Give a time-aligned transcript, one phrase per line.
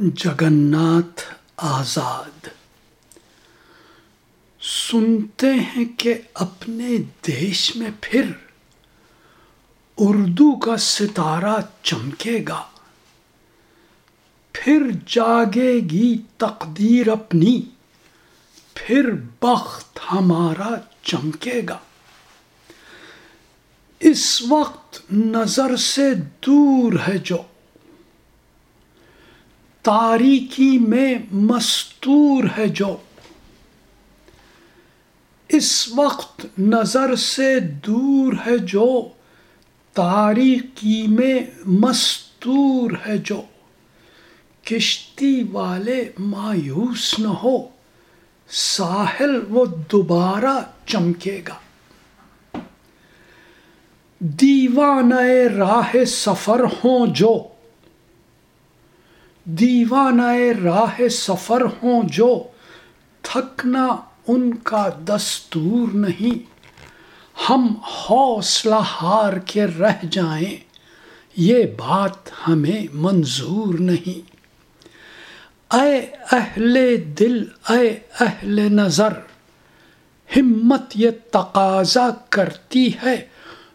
[0.00, 2.48] جگناتھ آزاد۔
[4.60, 6.88] سنتے ہیں کہ اپنے
[7.26, 8.32] دیش میں پھر
[9.96, 12.64] اردو کا ستارہ چمکے گا۔
[14.52, 17.62] پھر جاگے گی تقدیر اپنی،
[18.74, 19.10] پھر
[19.42, 20.70] بخت ہمارا
[21.02, 21.78] چمکے گا۔
[24.00, 26.14] اس وقت نظر سے
[26.46, 27.36] دور ہے جو
[29.82, 32.96] تاریکی میں مستور ہے جو۔
[35.48, 39.08] اس وقت نظر سے دور ہے جو،
[39.92, 43.42] تاریکی میں مستور ہے جو۔
[44.64, 47.68] کشتی والے مایوس نہ ہو،
[48.50, 51.54] ساحل وہ دوبارہ چمکے گا۔
[54.20, 55.12] دیوان
[55.58, 57.48] راہ سفر ہوں جو
[59.50, 60.20] دیوان
[60.64, 62.42] راہ سفر ہوں جو
[63.22, 63.96] تھکنا
[64.26, 66.38] ان کا دستور نہیں۔
[67.50, 70.56] ہم حوصلہ ہار کے رہ جائیں،
[71.36, 74.36] یہ بات ہمیں منظور نہیں۔
[75.74, 75.96] اے
[76.32, 79.12] اہل دل، اے اہل نظر،
[80.36, 83.26] ہمت یہ تقاضا کرتی ہے۔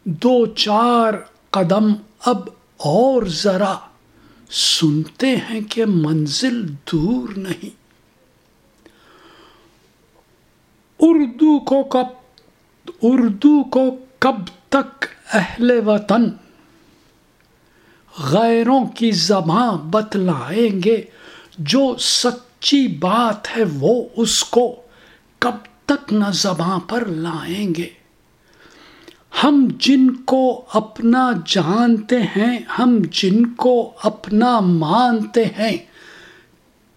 [0.03, 1.13] دو چار
[1.49, 1.93] قدم
[2.25, 3.75] اب اور ذرا۔
[4.49, 7.69] سنتے ہیں کہ منزل دور نہیں۔
[10.99, 12.05] اردو کو کب،
[13.01, 14.35] اردو کو کب
[14.69, 16.29] تک اہل وطن
[18.19, 21.03] غیروں کی زباں بتلائیں گے،
[21.57, 24.81] جو سچی بات ہے وہ اس کو
[25.39, 28.02] کب تک نہ زباں پر لائیں گے۔
[29.43, 35.77] ہم جن کو اپنا جانتے ہیں، ہم جن کو اپنا مانتے ہیں،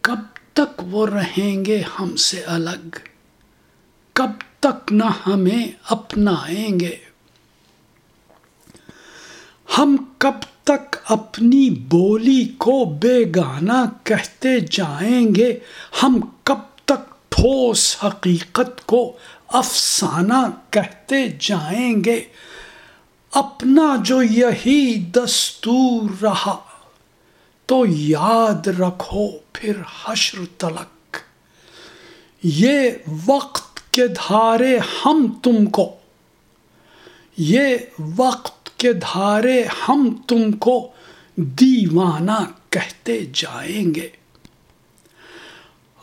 [0.00, 0.20] کب
[0.52, 2.96] تک وہ رہیں گے ہم سے الگ؟
[4.12, 6.96] کب تک نہ ہمیں اپنائیں گے؟
[9.78, 15.58] ہم کب تک اپنی بولی کو بے گانا کہتے جائیں گے؟
[16.02, 16.75] ہم کب
[17.46, 19.12] ٹھوس حقیقت کو
[19.48, 22.24] افسانہ کہتے جائیں گے۔
[23.32, 26.56] اپنا جو یہی دستور رہا،
[27.66, 29.72] تو یاد رکھو پھر
[30.04, 31.16] حشر تلک
[32.42, 32.90] یہ
[33.26, 35.94] وقت کے دھارے ہم تم کو۔
[37.36, 37.76] یہ
[38.16, 40.88] وقت کے دھارے ہم تم کو
[41.36, 44.08] دیوانہ کہتے جائیں گے۔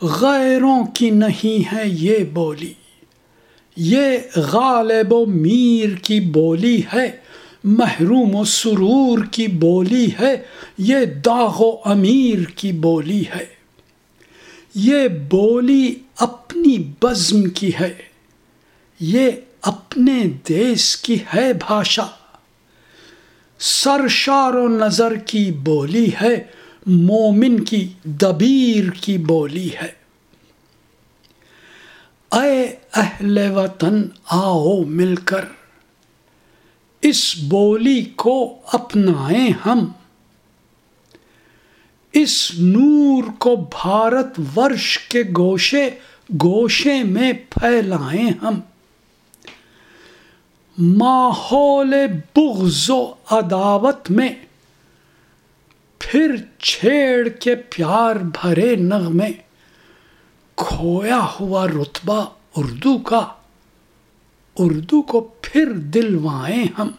[0.02, 2.72] غیروں کی نہیں ہے یہ بولی۔
[3.76, 7.10] یہ غالب و میر کی بولی ہے،
[7.64, 10.42] محروم و سرور کی بولی ہے،
[10.78, 13.46] یہ داغ و امیر کی بولی ہے۔
[14.74, 17.94] یہ بولی اپنی بزم کی ہے،
[19.00, 19.30] یہ
[19.62, 22.06] اپنے دیس کی ہے بھاشا۔
[23.58, 26.44] سرشار و نظر کی بولی ہے
[26.86, 30.04] مومن کی دبیر کی بولی ہے۔
[32.32, 35.44] اے اہل وطن، آؤ مل کر
[37.02, 39.86] اس بولی کو اپنائیں ہم۔
[42.12, 45.90] اس نور کو بھارت ورش کے گوشے
[46.42, 48.60] گوشے میں پھیلائیں ہم۔
[50.78, 51.94] ماحول
[52.36, 54.28] بغض و عداوت میں
[56.06, 59.32] پھر چھیڑ کے پیار بھرے نغمے،
[60.56, 62.24] کھویا ہوا رتبہ
[62.56, 63.26] اردو کا،
[64.56, 66.90] اردو کو پھر دلوائیں ہم۔